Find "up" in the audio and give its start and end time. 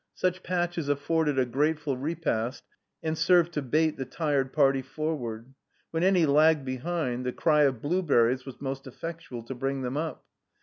9.97-10.25